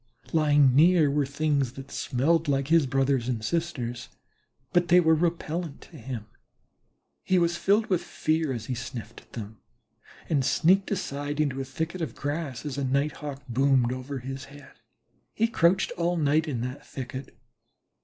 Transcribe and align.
Lying 0.33 0.73
near 0.75 1.11
were 1.11 1.27
things 1.27 1.73
that 1.73 1.91
smelled 1.91 2.47
like 2.47 2.69
his 2.69 2.87
brothers 2.87 3.27
and 3.29 3.45
sisters, 3.45 4.09
but 4.73 4.87
they 4.87 4.99
were 4.99 5.13
repellent 5.13 5.79
to 5.81 5.97
him. 5.97 6.25
He 7.21 7.37
was 7.37 7.55
filled 7.55 7.85
with 7.85 8.01
fear 8.01 8.51
as 8.51 8.65
he 8.65 8.73
sniffed 8.73 9.21
at 9.21 9.33
them, 9.33 9.59
and 10.27 10.43
sneaked 10.43 10.89
aside 10.89 11.39
into 11.39 11.61
a 11.61 11.65
thicket 11.65 12.01
of 12.01 12.15
grass, 12.15 12.65
as 12.65 12.79
a 12.79 12.83
Night 12.83 13.17
hawk 13.17 13.43
boomed 13.47 13.93
over 13.93 14.17
his 14.17 14.45
head. 14.45 14.71
He 15.35 15.47
crouched 15.47 15.91
all 15.97 16.17
night 16.17 16.47
in 16.47 16.61
that 16.61 16.83
thicket. 16.83 17.37